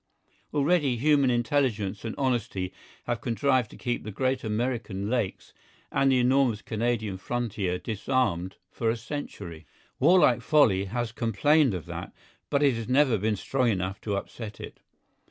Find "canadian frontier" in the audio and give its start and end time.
6.63-7.77